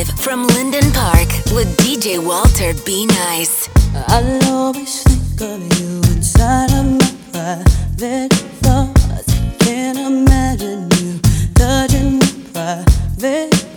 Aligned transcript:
live 0.00 0.20
from 0.20 0.46
Linden 0.46 0.90
Park 0.92 1.28
with 1.52 1.68
DJ 1.78 2.24
Walter 2.24 2.72
B 2.86 3.06
Nice. 3.06 3.68
I'll 4.08 4.44
always 4.50 5.02
think 5.02 5.40
of 5.42 5.60
you 5.78 5.98
inside 6.14 6.72
of 6.72 6.86
my 6.98 7.10
private 7.32 8.32
thoughts. 8.62 9.34
Can't 9.58 9.98
imagine 9.98 10.88
you 11.00 11.18
touching 11.54 12.18
my 12.18 12.84
private 13.18 13.69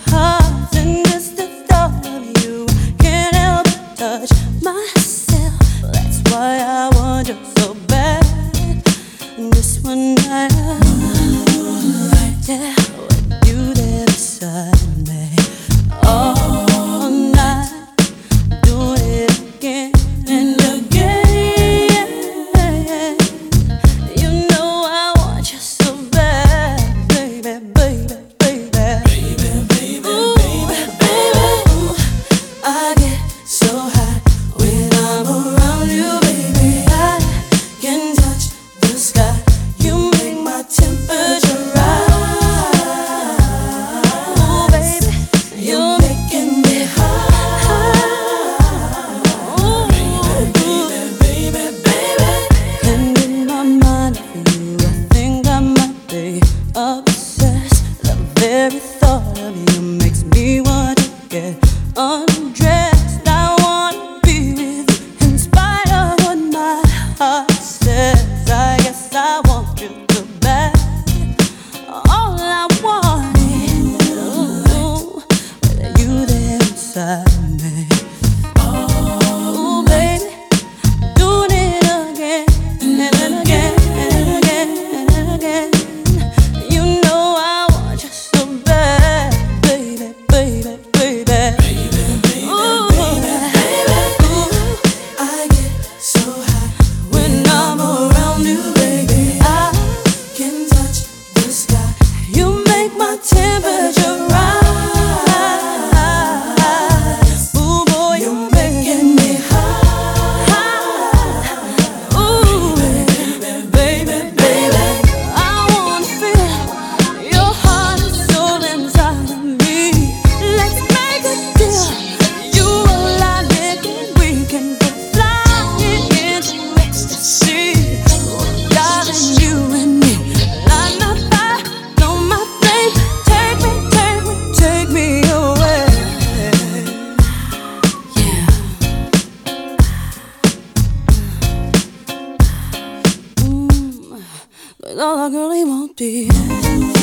Era 144.96 145.28
he 145.54 145.64
won't 145.64 145.98
be. 145.98 147.03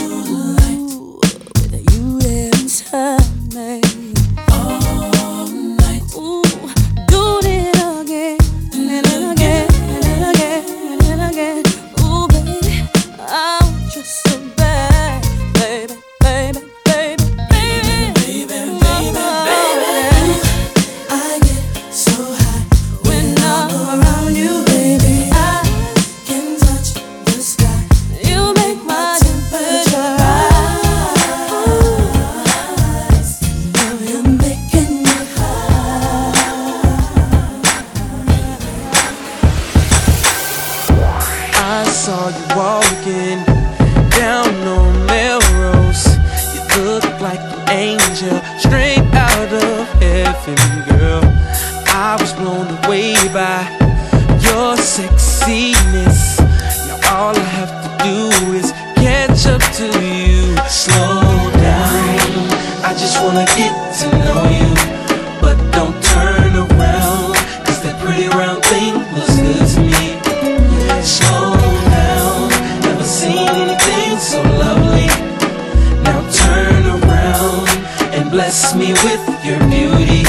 beauty. 79.69 80.23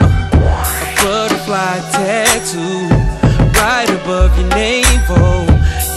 A 0.00 0.94
butterfly 1.02 1.80
tattoo 1.92 2.88
right 3.60 3.90
above 3.90 4.38
your 4.38 4.48
navel. 4.50 5.46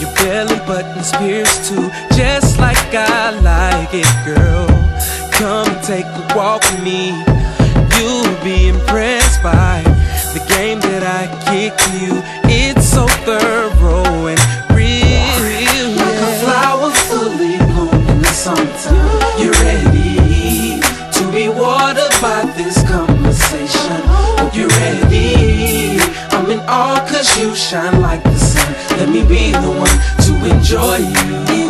Your 0.00 0.12
belly 0.14 0.58
button's 0.66 1.12
pierced 1.12 1.68
too, 1.68 1.90
just 2.16 2.58
like 2.58 2.76
I 2.94 3.30
like 3.40 3.90
it, 3.92 4.08
girl. 4.24 4.66
Come 5.32 5.68
and 5.68 5.84
take 5.84 6.06
a 6.06 6.34
walk 6.36 6.62
with 6.70 6.82
me. 6.82 7.10
You'll 7.96 8.36
be 8.44 8.68
impressed 8.68 9.42
by 9.42 9.82
the 10.34 10.44
game 10.48 10.80
that 10.80 11.02
I 11.02 11.26
kick 11.50 11.74
you. 12.00 12.22
you 27.38 27.54
shine 27.54 28.00
like 28.00 28.22
the 28.24 28.36
sun. 28.36 28.98
Let 28.98 29.08
me 29.08 29.22
be 29.22 29.52
the 29.52 29.70
one 29.70 29.96
to 30.26 30.54
enjoy 30.54 30.96
you. 30.96 31.67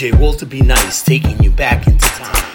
DJ 0.00 0.18
Walter 0.18 0.46
B. 0.46 0.62
Nice 0.62 1.02
taking 1.02 1.42
you 1.42 1.50
back 1.50 1.86
into 1.86 2.06
time. 2.06 2.49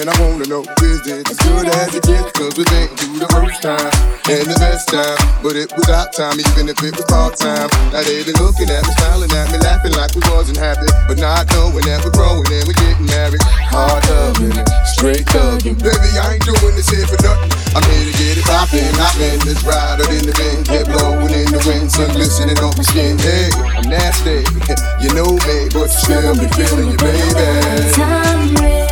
and 0.00 0.10
I 0.10 0.14
wanna 0.22 0.46
know 0.46 0.64
is 0.82 1.06
it 1.06 1.28
as 1.28 1.38
good 1.38 1.66
as 1.68 1.94
it 1.94 2.02
gets? 2.02 2.32
Cause 2.34 2.56
we 2.56 2.64
been 2.66 2.88
through 2.96 3.20
the 3.22 3.30
first 3.30 3.62
time 3.62 3.92
and 4.26 4.46
the 4.48 4.56
best 4.58 4.88
time, 4.90 5.18
but 5.44 5.54
it 5.54 5.70
was 5.76 5.86
our 5.92 6.08
time, 6.10 6.40
even 6.40 6.72
if 6.72 6.78
it 6.82 6.96
was 6.96 7.06
part 7.06 7.36
time. 7.36 7.68
Now 7.92 8.02
they 8.02 8.24
been 8.24 8.38
looking 8.40 8.70
at 8.72 8.82
me, 8.82 8.92
smiling 8.98 9.30
at 9.36 9.52
me, 9.52 9.58
laughing 9.62 9.94
like 9.94 10.16
we 10.16 10.22
wasn't 10.32 10.58
happy, 10.58 10.88
but 11.06 11.20
not 11.20 11.46
knowing 11.54 11.84
that 11.86 12.02
we're 12.02 12.16
growing 12.16 12.48
and 12.48 12.64
we're 12.66 12.80
getting 12.80 13.06
married. 13.06 13.42
Hard 13.70 14.02
loving, 14.10 14.56
straight 14.96 15.26
thugging. 15.30 15.78
Baby, 15.78 16.10
I 16.18 16.40
ain't 16.40 16.44
doing 16.48 16.74
this 16.74 16.90
here 16.90 17.06
for 17.06 17.20
nothing. 17.22 17.52
I'm 17.76 17.84
here 17.84 18.06
to 18.08 18.14
get 18.18 18.40
it 18.40 18.46
poppin'. 18.48 18.94
I'm 18.98 19.18
in 19.20 19.38
this 19.46 19.60
ride 19.62 20.00
out 20.00 20.10
in 20.10 20.24
the 20.26 20.34
wind, 20.34 20.64
head 20.66 20.88
blowing 20.90 21.34
in 21.34 21.50
the 21.54 21.60
wind, 21.68 21.92
sun 21.92 22.10
glistening 22.16 22.58
on 22.64 22.74
my 22.74 22.84
skin. 22.84 23.20
Hey, 23.20 23.52
I'm 23.54 23.86
nasty, 23.86 24.42
you 25.04 25.10
know 25.14 25.38
me, 25.44 25.70
but 25.70 25.92
you 25.92 26.00
still 26.02 26.34
be 26.34 26.48
feeling 26.56 26.90
you, 26.90 26.98
baby. 26.98 27.92
Time 27.94 28.83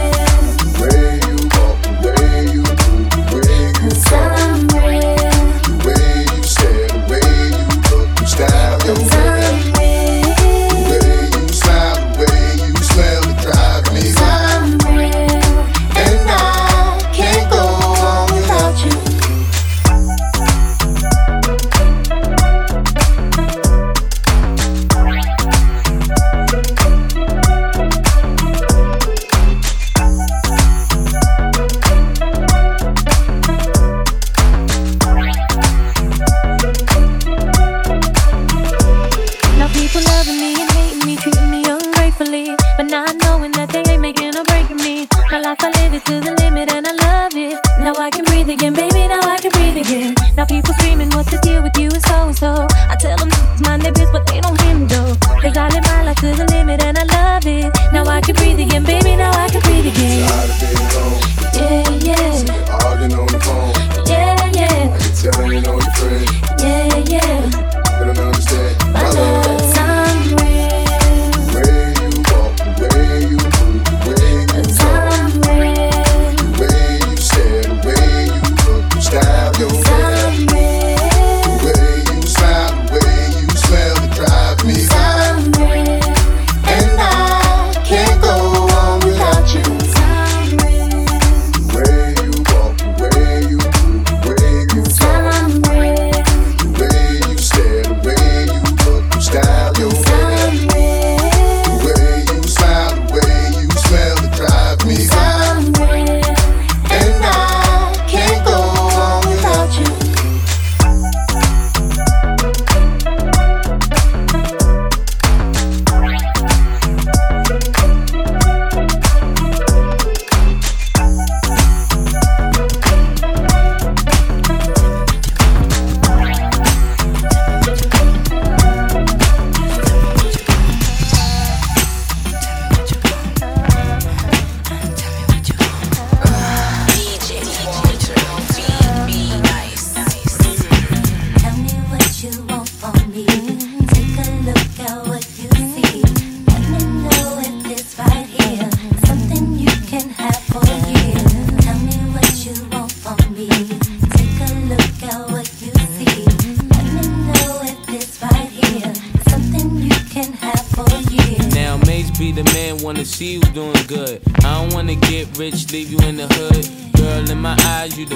what 51.22 51.30
the 51.30 51.38
deal 51.38 51.62
with 51.62 51.78
you 51.78 51.88
is 51.88 52.02
so 52.02 52.26
and 52.26 52.36
so. 52.36 52.71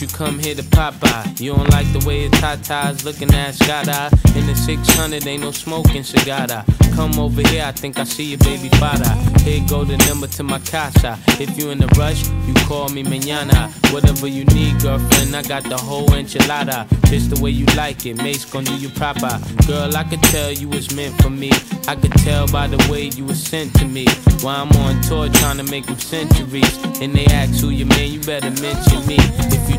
you 0.00 0.06
come 0.08 0.38
here 0.38 0.54
to 0.54 0.62
pop 0.64 0.94
Popeye? 0.94 1.40
You 1.40 1.54
don't 1.54 1.70
like 1.70 1.90
the 1.92 2.04
way 2.06 2.28
the 2.28 2.36
tatas 2.36 3.04
looking 3.04 3.32
at 3.32 3.54
Skada. 3.54 4.10
In 4.36 4.46
the 4.46 4.54
600, 4.54 5.26
ain't 5.26 5.42
no 5.42 5.50
smoking 5.50 6.02
cigar. 6.02 6.64
Come 6.94 7.18
over 7.18 7.42
here, 7.48 7.64
I 7.64 7.72
think 7.72 7.98
I 7.98 8.04
see 8.04 8.24
your 8.24 8.38
baby 8.38 8.68
father. 8.80 9.08
Here 9.42 9.62
go 9.68 9.84
the 9.84 9.96
number 10.08 10.26
to 10.28 10.42
my 10.42 10.58
casa. 10.60 11.18
If 11.40 11.58
you 11.58 11.70
in 11.70 11.82
a 11.82 11.86
rush, 11.98 12.26
you 12.46 12.54
call 12.66 12.88
me 12.88 13.04
mañana. 13.04 13.70
Whatever 13.92 14.26
you 14.26 14.44
need, 14.46 14.80
girlfriend, 14.80 15.36
I 15.36 15.42
got 15.42 15.64
the 15.64 15.76
whole 15.76 16.08
enchilada. 16.08 16.88
Just 17.10 17.34
the 17.34 17.40
way 17.40 17.50
you 17.50 17.66
like 17.76 18.06
it, 18.06 18.16
Mase 18.16 18.44
gon' 18.44 18.64
do 18.64 18.74
you 18.76 18.88
proper. 18.88 19.40
Girl, 19.66 19.94
I 19.96 20.04
could 20.04 20.22
tell 20.24 20.50
you 20.50 20.68
was 20.68 20.94
meant 20.94 21.20
for 21.22 21.30
me. 21.30 21.50
I 21.86 21.96
could 21.96 22.12
tell 22.12 22.46
by 22.48 22.66
the 22.66 22.78
way 22.90 23.10
you 23.14 23.24
was 23.24 23.42
sent 23.42 23.74
to 23.78 23.84
me. 23.84 24.06
While 24.40 24.62
I'm 24.64 24.72
on 24.82 25.00
tour 25.02 25.28
trying 25.28 25.58
to 25.58 25.64
make 25.64 25.86
them 25.86 25.98
centuries. 25.98 26.76
And 27.00 27.14
they 27.14 27.26
ask 27.26 27.60
who 27.60 27.70
you 27.70 27.86
man, 27.86 28.10
you 28.10 28.20
better 28.20 28.50
mention 28.62 29.06
me. 29.06 29.16
If 29.18 29.70
you 29.70 29.78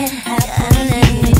Can 0.00 0.08
have 0.08 1.39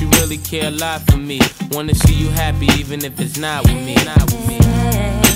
you 0.00 0.08
really 0.20 0.38
care 0.38 0.68
a 0.68 0.70
lot 0.70 1.00
for 1.02 1.16
me. 1.16 1.40
Wanna 1.70 1.94
see 1.94 2.14
you 2.14 2.28
happy, 2.30 2.66
even 2.78 3.04
if 3.04 3.20
it's 3.20 3.36
not 3.36 3.64
with 3.64 3.74
me. 3.74 3.94
Not 3.94 4.22
with 4.32 4.48
me. 4.48 5.29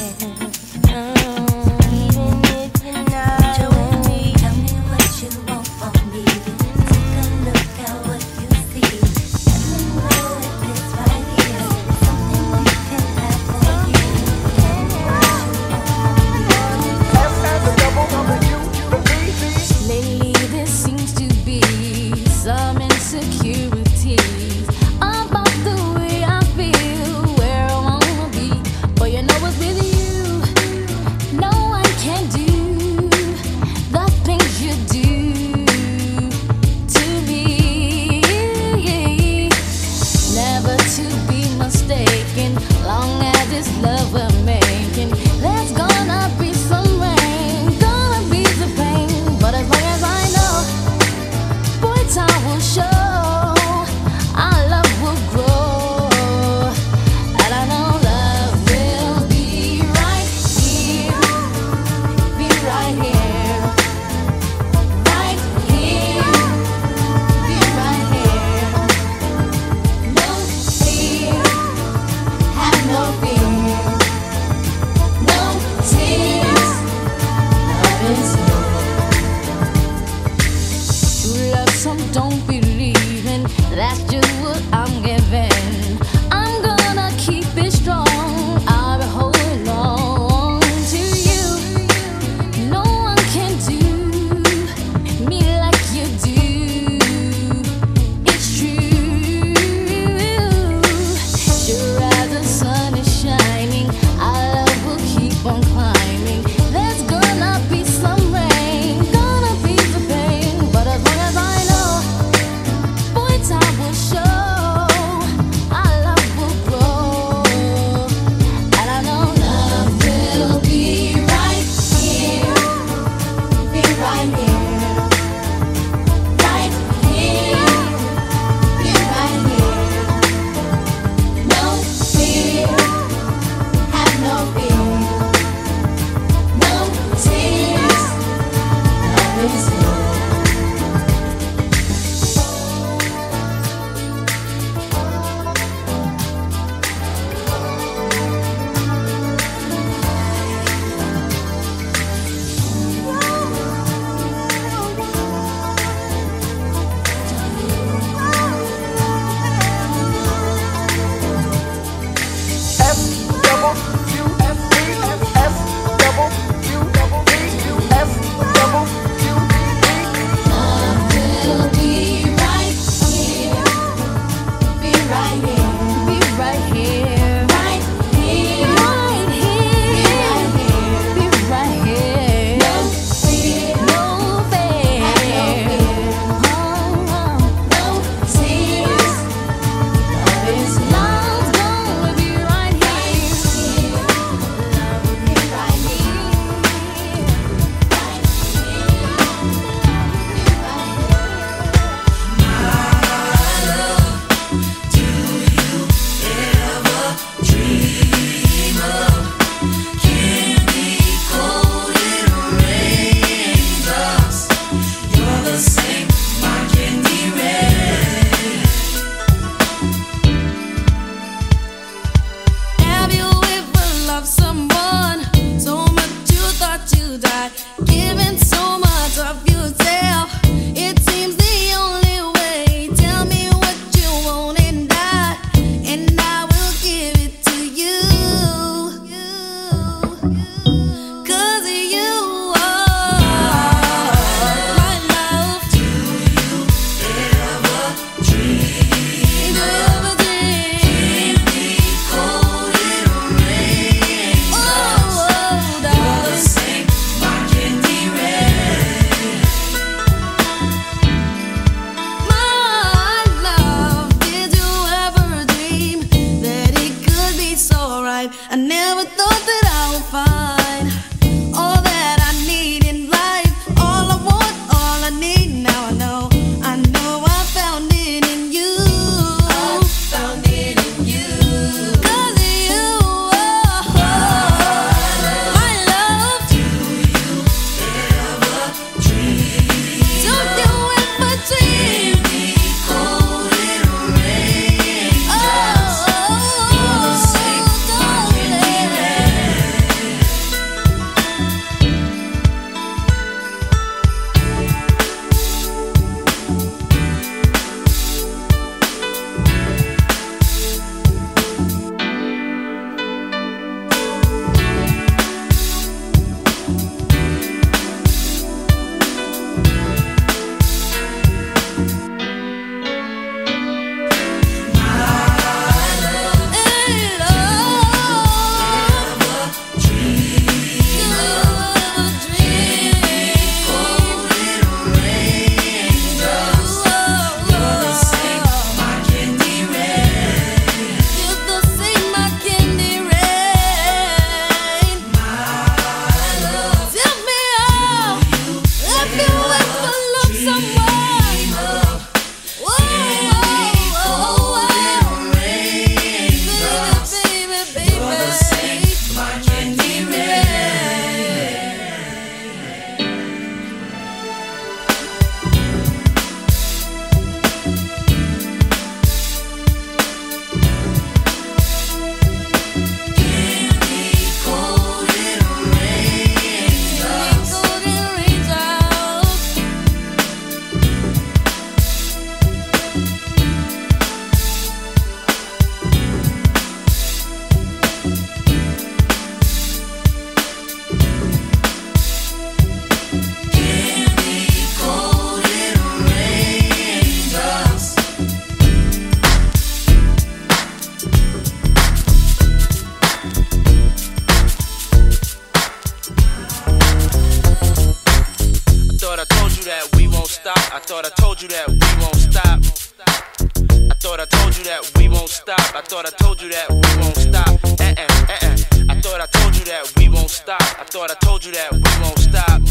That 416.69 416.75
we 416.75 417.03
won't 417.03 417.17
stop. 417.17 417.49
Uh 417.49 417.95
uh 417.97 418.07
uh 418.29 418.39
uh. 418.43 418.93
I 418.93 419.01
thought 419.01 419.21
I 419.21 419.27
told 419.27 419.57
you 419.57 419.65
that 419.65 419.93
we 419.97 420.09
won't 420.09 420.31
stop. 420.31 420.63
I 420.63 420.85
thought 420.85 421.11
I 421.11 421.15
told 421.15 421.45
you 421.45 421.53
that 421.53 421.73
we 421.73 421.81
won't 422.03 422.19
stop. 422.19 422.63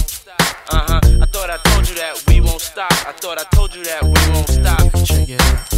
Uh 0.72 0.86
huh. 0.88 1.02
I 1.22 1.26
thought 1.26 1.50
I 1.50 1.58
told 1.70 1.90
you 1.90 1.96
that 1.96 2.24
we 2.28 2.42
won't 2.42 2.62
stop. 2.62 2.92
I 2.92 3.12
thought 3.12 3.40
I 3.40 3.44
told 3.56 3.76
you 3.76 3.84
that 3.84 4.04
we 4.04 4.34
won't 4.34 4.50
stop. 4.50 5.06
Check 5.06 5.30
it 5.30 5.42
out. 5.42 5.70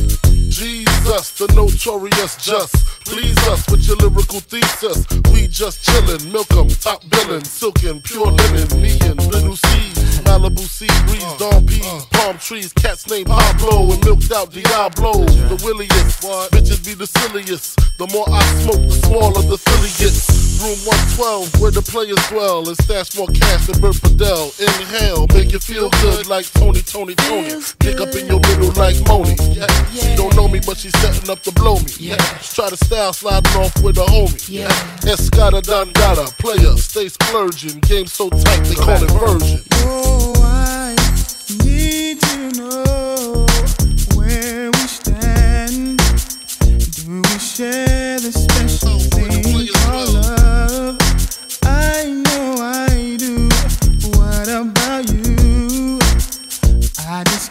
Jesus, 0.50 1.38
the 1.38 1.48
notorious 1.56 2.38
just. 2.38 2.95
Please 3.06 3.38
us 3.48 3.70
with 3.70 3.88
your 3.88 3.98
lyrical 3.98 4.40
thesis. 4.40 5.06
We 5.32 5.48
just 5.48 5.84
chillin', 5.86 6.32
milk 6.32 6.52
'em, 6.52 6.68
top 6.70 7.04
billin', 7.10 7.46
silkin', 7.46 8.02
pure 8.02 8.32
linen, 8.32 8.82
me 8.82 8.98
and 9.02 9.22
little 9.32 9.56
C's. 9.56 10.20
Malibu 10.26 10.66
sea 10.68 10.88
breeze, 11.06 11.24
uh, 11.24 11.38
dawn 11.38 11.66
peas, 11.68 11.86
uh. 11.86 12.02
palm 12.12 12.38
trees, 12.40 12.74
cats 12.74 13.08
named 13.10 13.28
Pablo 13.28 13.92
and 13.94 14.04
milked 14.04 14.32
out 14.32 14.52
Diablo. 14.52 15.24
The 15.24 15.62
williest, 15.64 16.22
bitches 16.52 16.84
be 16.84 16.94
the 16.94 17.08
silliest. 17.08 17.78
The 17.98 18.08
more 18.12 18.26
I 18.30 18.44
smoke, 18.64 18.82
the 18.82 19.08
smaller 19.08 19.42
the 19.44 19.58
silly 19.58 19.92
gets. 19.98 20.45
Room 20.62 20.80
112, 20.88 21.62
where 21.62 21.72
the 21.72 21.82
players 21.82 22.22
dwell, 22.30 22.68
and 22.68 22.78
stash 22.82 23.16
more 23.18 23.28
cash 23.28 23.68
than 23.68 23.80
Bert 23.82 23.96
Fidel. 23.96 24.52
Inhale, 24.60 25.28
make 25.34 25.52
you 25.52 25.60
feel 25.60 25.90
good 26.02 26.28
like 26.28 26.46
Tony, 26.54 26.82
Tony, 26.82 27.16
Tony. 27.16 27.62
Dig 27.80 28.00
up 28.00 28.16
in 28.16 28.28
your 28.28 28.40
middle 28.40 28.72
like 28.80 28.96
Moni. 29.08 29.36
She 29.92 30.16
don't 30.16 30.36
know 30.36 30.48
me, 30.48 30.62
but 30.66 30.78
she's 30.78 30.96
setting 31.00 31.30
up 31.30 31.42
to 31.44 31.52
blow 31.52 31.76
me. 31.80 31.92
Yeah. 32.00 32.18
Try 32.42 32.70
to 32.70 32.78
style 32.78 33.14
sliding 33.14 33.52
off 33.60 33.76
with 33.84 33.98
a 33.98 34.06
homie. 34.06 34.50
Yeah. 34.50 34.70
Escada 35.04 35.62
Dangada, 35.62 36.32
player, 36.40 36.78
stay 36.78 37.10
splurging. 37.10 37.80
Game 37.82 38.08
so 38.08 38.30
tight, 38.30 38.64
they 38.64 38.76
call 38.76 39.02
it 39.04 39.12
version. 39.12 39.62
Oh, 39.84 40.34
I 40.40 40.96
need 41.64 42.22
to 42.22 42.52
know 42.58 43.46
where 44.16 44.72
we 44.72 44.88
stand. 44.88 46.00
Do 46.96 47.22
we 47.22 47.40
share 47.40 48.20
the 48.20 48.32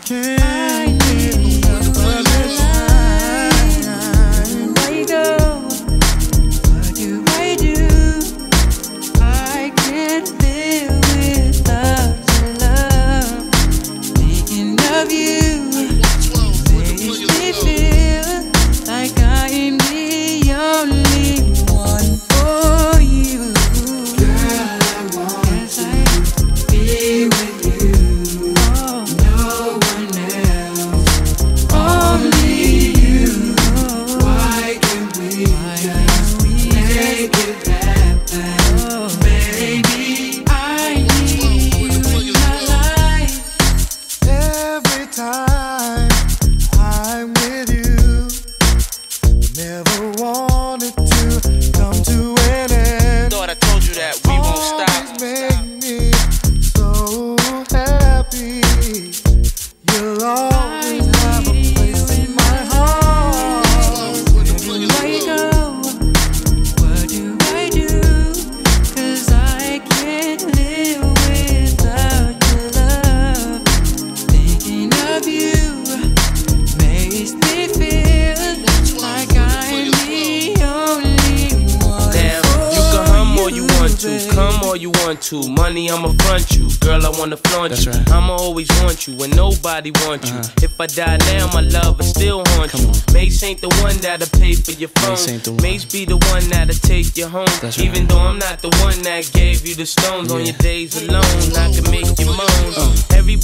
can't 0.04 0.43
nobody 89.85 90.07
wants 90.07 90.31
you. 90.31 90.37
Uh-huh. 90.38 90.62
If 90.62 90.81
I 90.81 90.87
die 90.87 91.16
now, 91.33 91.53
my 91.53 91.61
love 91.61 91.99
will 91.99 92.05
still 92.05 92.42
haunt 92.47 92.73
you. 92.75 92.88
Mase 93.12 93.42
ain't 93.42 93.61
the 93.61 93.68
one 93.83 93.97
that'll 93.99 94.29
pay 94.38 94.55
for 94.55 94.73
your 94.73 94.88
phone. 94.88 95.11
Mase 95.11 95.29
ain't 95.29 95.44
the 95.44 95.53
one. 95.53 95.62
Mase 95.62 95.85
be 95.85 96.05
the 96.05 96.16
one 96.16 96.49
that'll 96.49 96.75
take 96.75 97.16
you 97.16 97.27
home. 97.27 97.47
That's 97.61 97.79
right. 97.79 97.87
Even 97.87 98.07
though 98.07 98.18
I'm 98.18 98.38
not 98.38 98.61
the 98.61 98.70
one 98.81 99.01
that 99.03 99.31
gave 99.33 99.66
you 99.66 99.75
the 99.75 99.87
stones 99.87 100.33
on 100.33 100.44
your 100.44 100.57
days 100.57 100.97
alone, 101.03 101.25
I 101.57 101.73
can 101.73 101.90
make 101.90 102.18
you. 102.18 102.34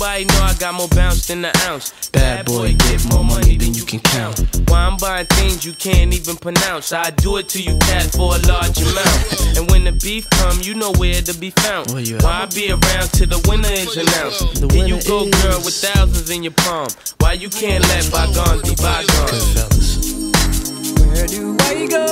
Everybody 0.03 0.25
know 0.25 0.45
I 0.45 0.55
got 0.55 0.73
more 0.73 0.89
bounce 0.89 1.27
than 1.27 1.43
the 1.43 1.53
ounce. 1.69 2.09
Bad 2.09 2.47
boy, 2.47 2.73
get 2.73 3.05
more 3.13 3.23
money 3.23 3.59
than 3.59 3.75
you 3.75 3.85
can 3.85 4.01
count. 4.01 4.41
Why 4.71 4.87
I'm 4.87 4.97
buying 4.97 5.27
things 5.27 5.67
you 5.67 5.75
can't 5.75 6.15
even 6.15 6.37
pronounce. 6.37 6.95
I 6.95 7.11
do 7.11 7.37
it 7.37 7.51
to 7.51 7.63
you, 7.63 7.77
cat, 7.77 8.11
for 8.13 8.35
a 8.35 8.39
large 8.49 8.81
amount. 8.81 9.59
and 9.59 9.71
when 9.71 9.85
the 9.85 9.93
beef 9.93 10.27
come, 10.31 10.59
you 10.63 10.73
know 10.73 10.91
where 10.93 11.21
to 11.21 11.35
be 11.35 11.51
found. 11.51 11.91
Where 11.91 12.01
you? 12.01 12.17
Why 12.17 12.45
I 12.45 12.47
be 12.47 12.71
around 12.71 13.13
till 13.13 13.27
the 13.29 13.45
winner 13.47 13.69
is 13.69 13.95
announced? 13.95 14.63
The 14.63 14.73
Here 14.73 14.87
you 14.87 15.03
go, 15.03 15.25
is- 15.25 15.43
girl, 15.43 15.61
with 15.61 15.75
thousands 15.75 16.31
in 16.31 16.45
your 16.45 16.55
palm. 16.57 16.89
Why 17.19 17.35
you 17.35 17.51
can't 17.51 17.85
let 17.85 18.11
bygones 18.11 18.63
be 18.63 18.77
bygones? 18.81 20.17
Where 21.13 21.27
do 21.27 21.57
I 21.61 21.87
go? 21.87 22.07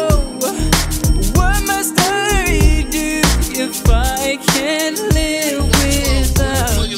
What 1.41 1.57
must 1.65 1.95
I 1.97 2.85
do 2.91 3.23
if 3.57 3.89
I 3.89 4.37
can't 4.53 4.99
live 5.15 5.65
without 5.65 6.77
love? 6.77 6.98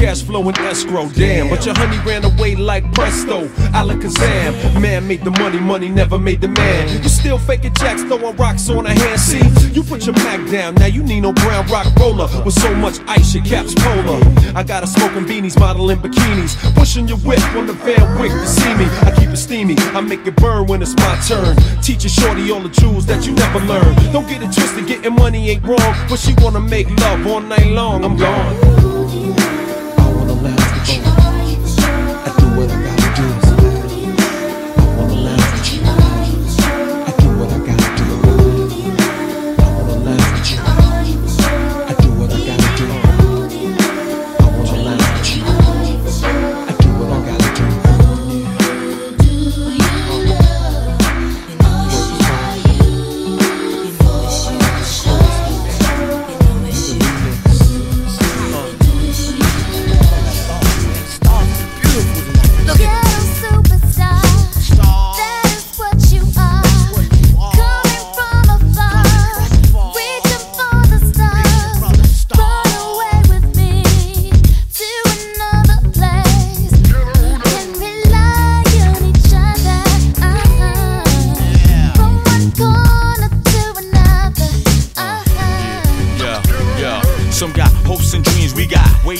Cash 0.00 0.22
flow 0.22 0.48
in 0.48 0.56
escrow? 0.60 1.08
Damn, 1.10 1.48
but 1.50 1.64
your 1.66 1.74
honey 1.76 1.98
ran 2.08 2.24
away 2.24 2.56
like 2.56 2.90
presto. 2.94 3.46
Alakazam, 3.76 4.80
man 4.80 5.06
made 5.06 5.22
the 5.22 5.30
money, 5.30 5.60
money 5.60 5.88
never 5.88 6.18
made 6.18 6.40
the 6.40 6.48
man. 6.48 7.02
You 7.02 7.08
still 7.08 7.38
faking 7.38 7.74
jacks, 7.74 8.02
throwing 8.02 8.36
rocks 8.36 8.68
on 8.70 8.86
a 8.86 8.92
hand. 8.92 9.20
See, 9.20 9.42
you 9.72 9.82
put 9.82 10.06
your 10.06 10.14
Mac 10.24 10.50
down, 10.50 10.74
now 10.76 10.86
you 10.86 11.02
need 11.02 11.20
no 11.20 11.32
brown 11.32 11.66
rock 11.68 11.86
roller 11.96 12.28
with 12.44 12.54
so 12.54 12.74
much 12.74 12.98
ice 13.06 13.34
your 13.34 13.44
caps 13.44 13.74
polar. 13.76 14.20
I 14.54 14.62
got 14.62 14.82
a 14.82 14.86
smoking 14.86 15.26
beanies, 15.26 15.58
modeling 15.58 15.98
bikinis, 15.98 16.56
pushing 16.74 17.06
your 17.06 17.18
whip 17.18 17.42
on 17.54 17.66
the 17.66 17.74
Van 17.74 17.96
to 17.96 18.46
see 18.46 18.74
me. 18.74 18.86
I 19.02 19.14
keep 19.16 19.28
it 19.28 19.36
steamy, 19.36 19.76
I 19.78 20.00
make 20.00 20.26
it 20.26 20.36
burn 20.36 20.66
when 20.66 20.80
it's 20.82 20.96
my 20.96 21.14
turn. 21.28 21.56
Teaching 21.82 22.10
shorty 22.10 22.50
all 22.50 22.60
the 22.60 22.70
jewels 22.70 23.06
that 23.06 23.26
you 23.26 23.32
never 23.32 23.60
learned. 23.60 23.96
Don't 24.12 24.28
get 24.28 24.42
it 24.42 24.52
twisted, 24.52 24.86
getting 24.86 25.14
money 25.14 25.50
ain't 25.50 25.64
wrong, 25.64 25.94
but 26.08 26.18
she 26.18 26.34
wanna 26.38 26.60
make 26.60 26.88
love 27.00 27.26
all 27.26 27.40
night 27.40 27.66
long. 27.66 28.04
I'm 28.04 28.16
gone. 28.16 28.89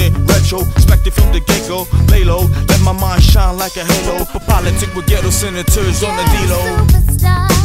it 0.00 0.12
retro, 0.26 0.60
expected 0.72 1.12
from 1.12 1.32
the 1.32 1.40
get 1.40 1.68
go. 1.68 1.86
Lay 2.08 2.24
low, 2.24 2.48
let 2.68 2.80
my 2.82 2.92
mind 2.92 3.22
shine 3.22 3.56
like 3.56 3.76
a 3.76 3.84
halo. 3.84 4.24
Politic 4.46 4.94
with 4.94 5.06
ghetto 5.06 5.30
senators 5.30 6.02
on 6.02 6.16
the 6.16 6.24
D-Lo. 6.32 6.60
One, 7.22 7.60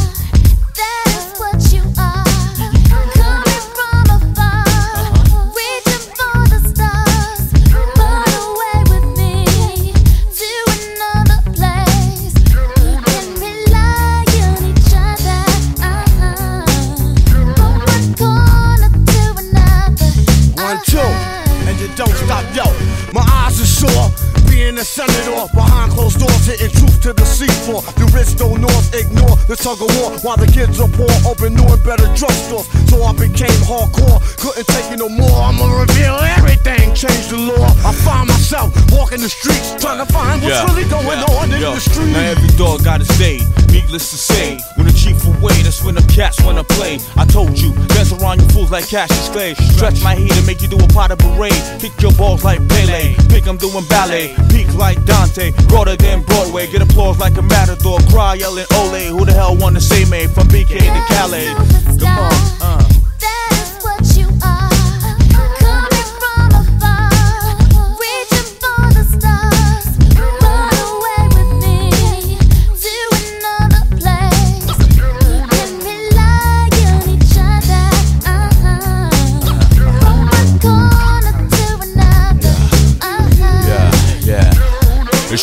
send 24.86 25.10
it 25.10 25.28
off. 25.34 25.50
Behind 25.52 25.90
closed 25.90 26.18
doors, 26.20 26.46
hitting 26.46 26.70
truth 26.70 27.02
to 27.02 27.12
the 27.12 27.26
seafloor. 27.26 27.82
The 27.98 28.06
rich 28.14 28.38
don't 28.38 28.60
north 28.62 28.94
ignore 28.94 29.34
the 29.50 29.56
tug 29.58 29.82
of 29.82 29.90
war 29.98 30.14
while 30.22 30.38
the 30.38 30.46
kids 30.46 30.78
are 30.78 30.88
poor. 30.88 31.10
Open 31.26 31.54
new 31.58 31.66
and 31.66 31.82
better 31.82 32.06
drugstores. 32.14 32.70
So 32.88 33.02
I 33.02 33.12
became 33.12 33.60
hardcore. 33.66 34.22
Couldn't 34.38 34.66
take 34.70 34.88
it 34.94 34.98
no 35.02 35.08
more. 35.08 35.42
I'ma 35.42 35.66
reveal 35.82 36.14
everything. 36.38 36.94
Change 36.94 37.28
the 37.28 37.36
law. 37.36 37.66
I 37.82 37.92
find 38.06 38.28
myself 38.30 38.70
walking 38.94 39.20
the 39.20 39.28
streets 39.28 39.74
trying 39.82 39.98
to 39.98 40.08
find 40.12 40.40
what's 40.42 40.62
really 40.70 40.88
going 40.88 41.18
yeah, 41.18 41.38
on 41.42 41.52
in 41.52 41.60
yo. 41.60 41.74
the 41.74 41.80
street. 41.80 42.14
Now 42.14 42.30
every 42.30 42.52
dog 42.56 42.84
got 42.84 43.02
his 43.02 43.10
day. 43.18 43.42
Needless 43.74 44.10
to 44.10 44.16
say, 44.16 44.56
when 44.76 44.86
the 44.86 44.92
chief 44.92 45.20
away, 45.26 45.52
that's 45.60 45.84
when 45.84 45.96
the 45.96 46.06
cats 46.08 46.40
wanna 46.42 46.64
play. 46.64 46.98
I 47.16 47.26
told 47.26 47.58
you, 47.58 47.74
dance 47.92 48.12
around 48.12 48.40
you 48.40 48.48
fools 48.48 48.70
like 48.70 48.88
Cassius 48.88 49.28
Clay. 49.28 49.54
Stretch 49.76 50.02
my 50.02 50.14
heat 50.14 50.32
and 50.32 50.46
make 50.46 50.62
you 50.62 50.68
do 50.68 50.78
a 50.78 50.88
pot 50.88 51.10
of 51.10 51.18
parade. 51.18 51.60
Kick 51.80 51.92
your 52.00 52.12
balls 52.12 52.44
like 52.44 52.66
Pele. 52.68 53.14
Think 53.28 53.46
I'm 53.46 53.58
doing 53.58 53.84
ballet. 53.88 54.34
Peak 54.48 54.68
like 54.76 55.02
Dante. 55.04 55.52
Broader 55.68 55.96
than 55.96 56.22
Broadway. 56.22 56.66
Get 56.66 56.82
applause 56.82 57.18
like 57.18 57.36
a 57.36 57.42
matador. 57.42 57.98
Cry 58.10 58.34
yelling 58.34 58.66
Ole. 58.74 59.16
Who 59.16 59.24
the 59.24 59.32
hell 59.32 59.56
wanna 59.56 59.80
see 59.80 60.04
me 60.04 60.26
from 60.26 60.48
BK 60.48 60.78
to 60.78 61.14
Calais? 61.14 61.54
Come 61.98 62.18
on, 62.18 62.32
uh. 62.60 62.88